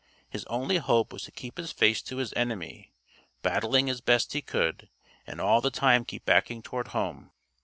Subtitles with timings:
[0.27, 2.91] His only hope was to keep his face to his enemy,
[3.43, 4.89] battling as best he could,
[5.27, 7.29] and all the time keep backing toward home.